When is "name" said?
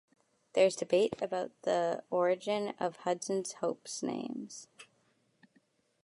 4.01-4.47